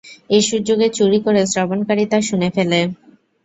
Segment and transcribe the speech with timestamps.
[0.29, 2.79] এ সুযোগে চুরি করে শ্রবণকারী তা শুনে ফেলে।